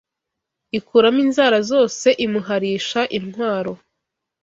Ikuramo 0.77 1.19
inzara 1.25 1.57
zose 1.71 2.07
imuharisha 2.25 3.01
intwaro 3.17 3.73